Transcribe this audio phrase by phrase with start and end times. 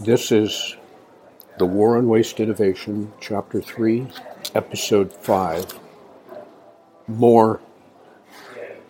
[0.00, 0.76] This is
[1.56, 4.08] The War on Waste Innovation, Chapter 3,
[4.52, 5.78] Episode 5.
[7.06, 7.60] More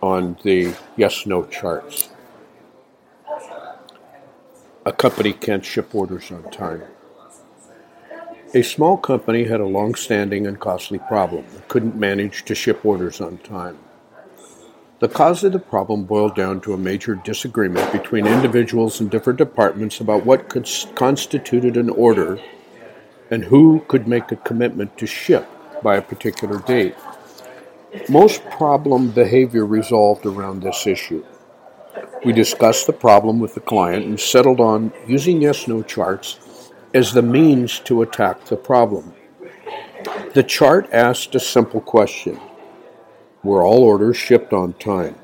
[0.02, 2.08] on the yes no charts.
[4.86, 6.84] A company can't ship orders on time.
[8.54, 11.44] A small company had a long standing and costly problem.
[11.54, 13.78] It couldn't manage to ship orders on time.
[15.04, 19.36] The cause of the problem boiled down to a major disagreement between individuals in different
[19.36, 20.48] departments about what
[20.94, 22.40] constituted an order
[23.30, 25.46] and who could make a commitment to ship
[25.82, 26.94] by a particular date.
[28.08, 31.22] Most problem behavior resolved around this issue.
[32.24, 37.12] We discussed the problem with the client and settled on using yes no charts as
[37.12, 39.12] the means to attack the problem.
[40.32, 42.40] The chart asked a simple question
[43.44, 45.14] were all orders shipped on time.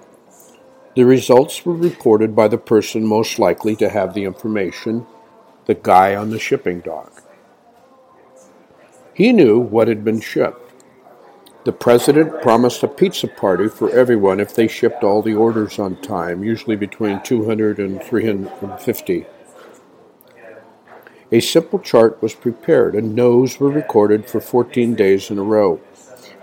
[0.95, 5.07] The results were reported by the person most likely to have the information,
[5.67, 7.23] the guy on the shipping dock.
[9.15, 10.73] He knew what had been shipped.
[11.65, 16.01] The president promised a pizza party for everyone if they shipped all the orders on
[16.01, 19.27] time, usually between 200 and 350.
[21.33, 25.81] A simple chart was prepared and no's were recorded for 14 days in a row.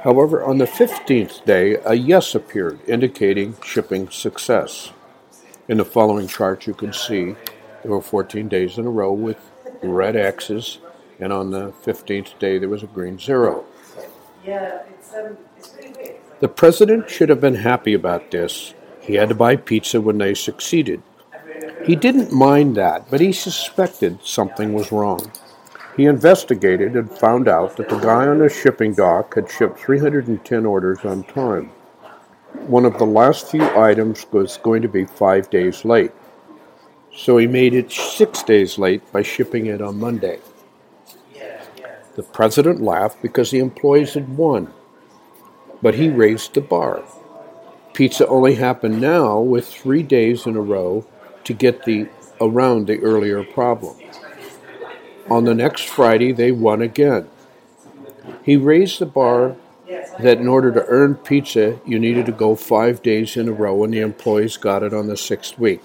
[0.07, 4.93] However, on the 15th day, a yes appeared, indicating shipping success.
[5.67, 7.35] In the following chart, you can see
[7.83, 9.35] there were 14 days in a row with
[9.83, 10.77] red X's,
[11.19, 13.65] and on the 15th day, there was a green zero.
[16.39, 18.73] The president should have been happy about this.
[19.01, 21.03] He had to buy pizza when they succeeded.
[21.85, 25.33] He didn't mind that, but he suspected something was wrong.
[25.97, 30.63] He investigated and found out that the guy on the shipping dock had shipped 310
[30.63, 31.71] orders on time.
[32.67, 36.11] One of the last few items was going to be five days late.
[37.15, 40.39] So he made it six days late by shipping it on Monday.
[42.15, 44.71] The president laughed because the employees had won,
[45.81, 47.03] but he raised the bar.
[47.93, 51.07] Pizza only happened now with three days in a row
[51.43, 52.07] to get the
[52.39, 53.95] around the earlier problem.
[55.29, 57.29] On the next Friday, they won again.
[58.43, 59.55] He raised the bar
[60.19, 63.83] that in order to earn pizza, you needed to go five days in a row,
[63.83, 65.83] and the employees got it on the sixth week.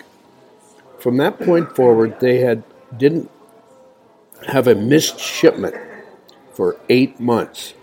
[0.99, 2.63] From that point forward, they had
[2.97, 3.31] didn't
[4.49, 5.75] have a missed shipment
[6.53, 7.75] for eight months.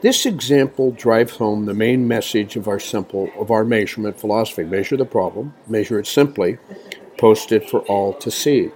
[0.00, 4.96] This example drives home the main message of our simple of our measurement philosophy: measure
[4.96, 6.58] the problem, measure it simply,
[7.18, 8.72] post it for all to see.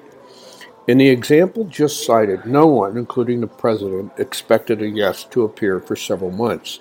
[0.88, 5.81] In the example just cited, no one, including the president, expected a yes to appear
[5.81, 6.81] for several months.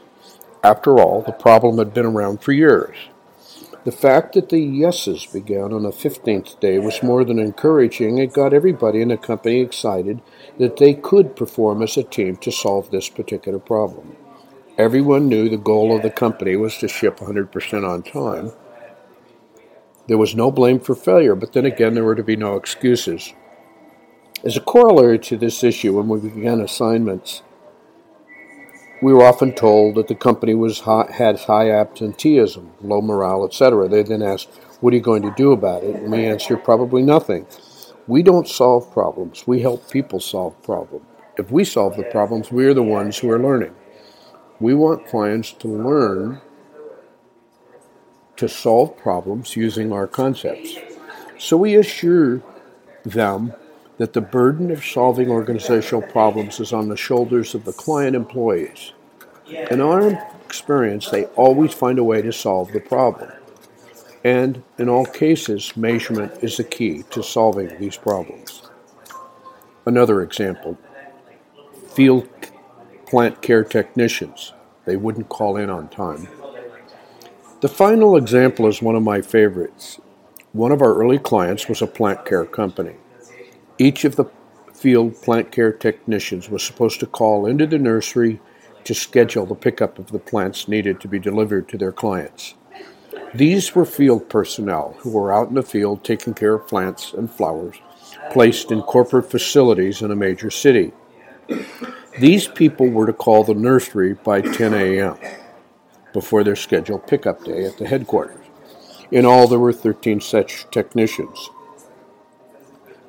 [0.63, 2.95] After all, the problem had been around for years.
[3.84, 8.18] The fact that the yeses began on the 15th day was more than encouraging.
[8.18, 10.22] It got everybody in the company excited
[10.57, 14.16] that they could perform as a team to solve this particular problem.
[14.78, 18.53] Everyone knew the goal of the company was to ship 100% on time.
[20.07, 23.34] There was no blame for failure, but then again, there were to be no excuses.
[24.43, 27.41] As a corollary to this issue, when we began assignments,
[29.01, 33.87] we were often told that the company was high, had high absenteeism, low morale, etc.
[33.87, 34.49] They then asked,
[34.79, 35.95] What are you going to do about it?
[35.95, 37.47] And we answered, Probably nothing.
[38.05, 41.05] We don't solve problems, we help people solve problems.
[41.37, 43.75] If we solve the problems, we are the ones who are learning.
[44.59, 46.41] We want clients to learn
[48.37, 50.75] to solve problems using our concepts.
[51.39, 52.41] So we assure
[53.03, 53.53] them
[53.97, 58.93] that the burden of solving organizational problems is on the shoulders of the client employees.
[59.71, 60.11] In our
[60.45, 63.31] experience, they always find a way to solve the problem.
[64.23, 68.61] And in all cases, measurement is the key to solving these problems.
[69.85, 70.77] Another example
[71.93, 72.27] field
[73.07, 74.53] plant care technicians.
[74.85, 76.27] They wouldn't call in on time.
[77.61, 79.99] The final example is one of my favorites.
[80.51, 82.95] One of our early clients was a plant care company.
[83.79, 84.25] Each of the
[84.73, 88.39] field plant care technicians was supposed to call into the nursery
[88.83, 92.56] to schedule the pickup of the plants needed to be delivered to their clients.
[93.33, 97.29] These were field personnel who were out in the field taking care of plants and
[97.29, 97.77] flowers
[98.31, 100.91] placed in corporate facilities in a major city.
[102.19, 105.18] These people were to call the nursery by 10 a.m.
[106.13, 108.45] before their scheduled pickup day at the headquarters.
[109.12, 111.50] In all, there were 13 such technicians.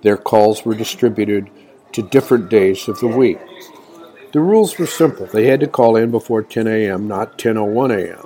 [0.03, 1.51] Their calls were distributed
[1.93, 3.39] to different days of the week.
[4.33, 5.27] The rules were simple.
[5.27, 8.25] They had to call in before 10 a.m., not 10:01 a.m.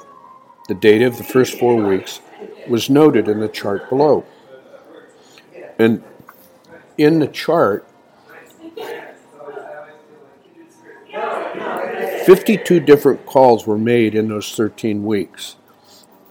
[0.68, 2.20] The data of the first four weeks
[2.68, 4.24] was noted in the chart below.
[5.78, 6.02] And
[6.98, 7.86] in the chart,
[12.26, 15.56] 52 different calls were made in those 13 weeks,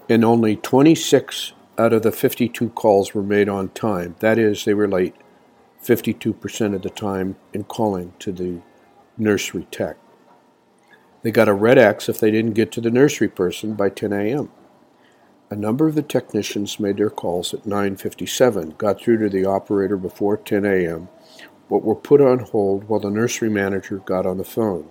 [0.08, 4.16] and only 26 out of the 52 calls were made on time.
[4.20, 5.14] That is, they were late
[5.82, 8.60] 52% of the time in calling to the
[9.16, 9.96] nursery tech.
[11.22, 14.12] They got a red X if they didn't get to the nursery person by 10
[14.12, 14.50] a.m.
[15.50, 19.96] A number of the technicians made their calls at 9:57, got through to the operator
[19.96, 21.08] before 10 a.m.,
[21.68, 24.88] but were put on hold while the nursery manager got on the phone.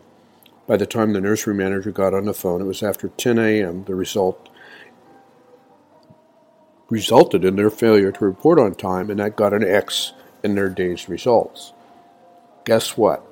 [0.68, 3.84] By the time the nursery manager got on the phone, it was after 10 a.m.
[3.86, 4.50] The result
[6.90, 10.70] resulted in their failure to report on time, and that got an X in their
[10.70, 11.74] day's results.
[12.66, 13.26] Guess what?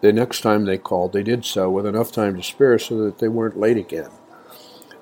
[0.00, 3.18] The next time they called, they did so with enough time to spare so that
[3.18, 4.10] they weren't late again.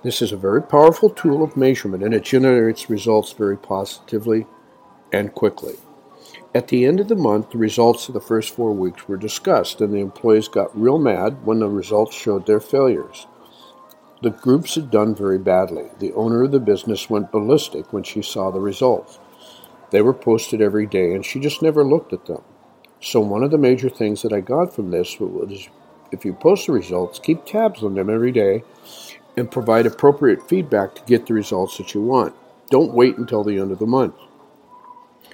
[0.02, 4.46] This is a very powerful tool of measurement and it generates results very positively
[5.12, 5.76] and quickly.
[6.54, 9.80] At the end of the month, the results of the first four weeks were discussed,
[9.80, 13.26] and the employees got real mad when the results showed their failures.
[14.22, 15.86] The groups had done very badly.
[15.98, 19.18] The owner of the business went ballistic when she saw the results.
[19.94, 22.42] They were posted every day, and she just never looked at them.
[23.00, 25.68] So, one of the major things that I got from this was
[26.10, 28.64] if you post the results, keep tabs on them every day
[29.36, 32.34] and provide appropriate feedback to get the results that you want.
[32.70, 34.16] Don't wait until the end of the month.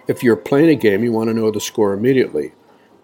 [0.06, 2.52] If you're playing a game, you want to know the score immediately.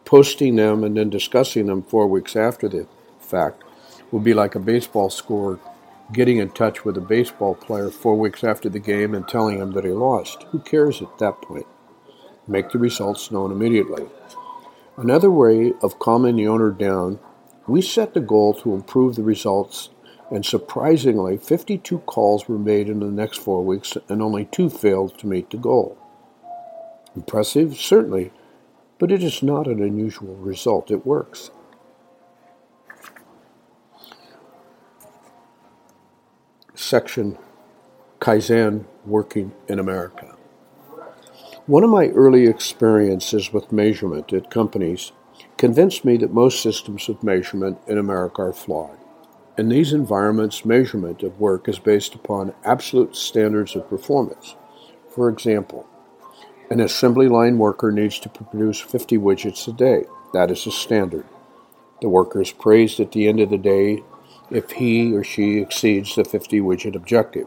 [0.04, 2.86] Posting them and then discussing them four weeks after the
[3.18, 3.64] fact
[4.10, 5.58] will be like a baseball score
[6.12, 9.72] getting in touch with a baseball player four weeks after the game and telling him
[9.72, 10.44] that he lost.
[10.50, 11.66] Who cares at that point?
[12.46, 14.06] Make the results known immediately.
[14.96, 17.18] Another way of calming the owner down,
[17.66, 19.90] we set the goal to improve the results,
[20.30, 25.18] and surprisingly, 52 calls were made in the next four weeks, and only two failed
[25.18, 25.98] to meet the goal.
[27.16, 27.76] Impressive?
[27.76, 28.30] Certainly,
[28.98, 30.90] but it is not an unusual result.
[30.90, 31.50] It works.
[36.86, 37.36] Section
[38.20, 40.36] Kaizen Working in America.
[41.66, 45.10] One of my early experiences with measurement at companies
[45.56, 48.98] convinced me that most systems of measurement in America are flawed.
[49.58, 54.54] In these environments, measurement of work is based upon absolute standards of performance.
[55.12, 55.88] For example,
[56.70, 60.04] an assembly line worker needs to produce 50 widgets a day.
[60.32, 61.26] That is a standard.
[62.00, 64.04] The worker is praised at the end of the day
[64.50, 67.46] if he or she exceeds the 50 widget objective.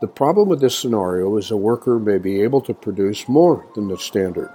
[0.00, 3.88] The problem with this scenario is a worker may be able to produce more than
[3.88, 4.50] the standard.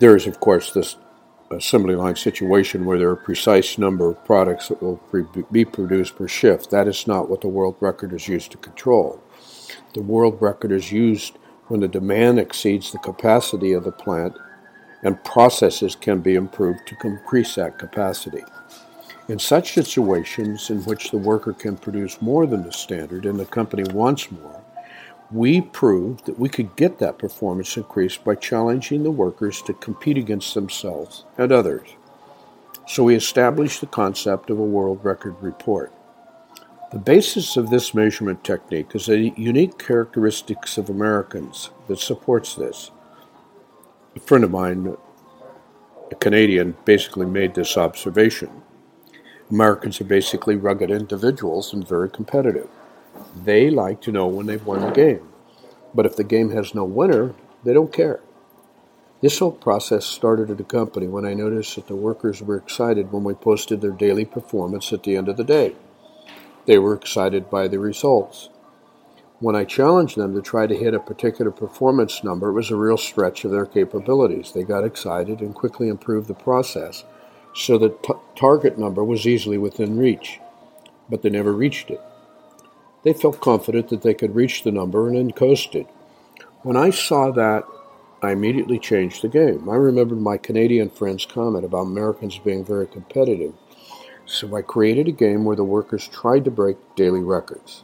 [0.00, 0.96] There is, of course, this
[1.50, 5.00] assembly line situation where there are a precise number of products that will
[5.50, 6.70] be produced per shift.
[6.70, 9.22] That is not what the world record is used to control.
[9.94, 11.38] The world record is used
[11.68, 14.36] when the demand exceeds the capacity of the plant
[15.02, 18.44] and processes can be improved to increase that capacity.
[19.28, 23.46] In such situations in which the worker can produce more than the standard and the
[23.46, 24.62] company wants more,
[25.30, 30.18] we proved that we could get that performance increase by challenging the workers to compete
[30.18, 31.88] against themselves and others.
[32.86, 35.92] So we established the concept of a world record report.
[36.90, 42.90] The basis of this measurement technique is a unique characteristics of Americans that supports this.
[44.14, 44.94] A friend of mine,
[46.10, 48.62] a Canadian, basically made this observation.
[49.50, 52.68] Americans are basically rugged individuals and very competitive.
[53.34, 55.28] They like to know when they've won the game.
[55.94, 57.34] But if the game has no winner,
[57.64, 58.20] they don't care.
[59.22, 63.12] This whole process started at a company when I noticed that the workers were excited
[63.12, 65.74] when we posted their daily performance at the end of the day.
[66.66, 68.50] They were excited by the results.
[69.42, 72.76] When I challenged them to try to hit a particular performance number, it was a
[72.76, 74.52] real stretch of their capabilities.
[74.52, 77.02] They got excited and quickly improved the process
[77.52, 80.38] so the t- target number was easily within reach,
[81.10, 82.00] but they never reached it.
[83.02, 85.88] They felt confident that they could reach the number and then coasted.
[86.62, 87.64] When I saw that,
[88.22, 89.68] I immediately changed the game.
[89.68, 93.54] I remembered my Canadian friend's comment about Americans being very competitive
[94.24, 97.82] so I created a game where the workers tried to break daily records.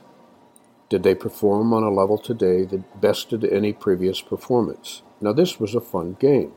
[0.89, 5.03] Did they perform on a level today that bested any previous performance?
[5.21, 6.53] Now, this was a fun game.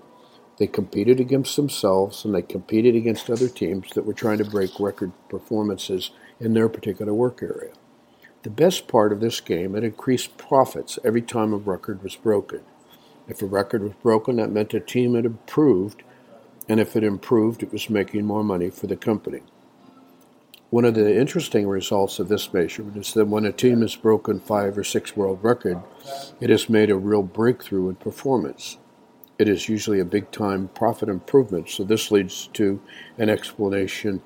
[0.57, 4.79] They competed against themselves and they competed against other teams that were trying to break
[4.79, 7.73] record performances in their particular work area.
[8.43, 12.61] The best part of this game, it increased profits every time a record was broken.
[13.27, 16.03] If a record was broken, that meant a team had improved,
[16.69, 19.41] and if it improved, it was making more money for the company.
[20.71, 24.39] One of the interesting results of this measurement is that when a team has broken
[24.39, 25.81] five or six world record,
[26.39, 28.77] it has made a real breakthrough in performance.
[29.41, 31.67] it is usually a big time profit improvement.
[31.67, 32.79] So this leads to
[33.17, 34.21] an explanation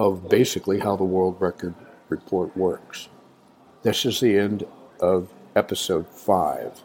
[0.00, 1.74] of basically how the World Record
[2.08, 3.08] Report works.
[3.84, 4.66] This is the end
[5.00, 6.82] of episode five.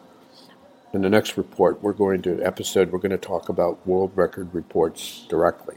[0.94, 4.54] In the next report, we're going to episode we're going to talk about world record
[4.54, 5.74] reports directly.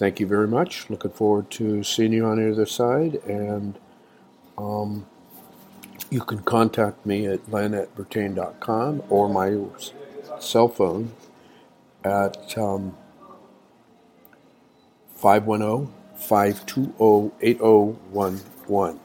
[0.00, 0.88] Thank you very much.
[0.88, 3.78] Looking forward to seeing you on the other side, and
[4.56, 5.04] um,
[6.08, 7.74] you can contact me at len
[9.10, 9.58] or my
[10.38, 11.12] cell phone
[12.02, 12.96] at um,
[15.16, 19.00] 510 520 8011.